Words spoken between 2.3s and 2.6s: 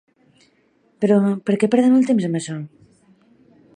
amb això?